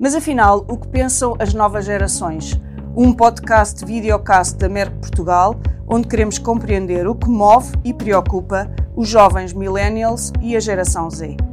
Mas 0.00 0.14
afinal, 0.14 0.64
o 0.66 0.78
que 0.78 0.88
pensam 0.88 1.36
as 1.38 1.52
novas 1.52 1.84
gerações? 1.84 2.58
Um 2.96 3.12
podcast 3.12 3.84
videocast 3.84 4.56
da 4.56 4.66
Merck 4.66 4.96
Portugal, 4.96 5.60
onde 5.86 6.08
queremos 6.08 6.38
compreender 6.38 7.06
o 7.06 7.14
que 7.14 7.28
move 7.28 7.74
e 7.84 7.92
preocupa 7.92 8.66
os 8.96 9.06
jovens 9.06 9.52
millennials 9.52 10.32
e 10.40 10.56
a 10.56 10.60
geração 10.60 11.10
Z. 11.10 11.49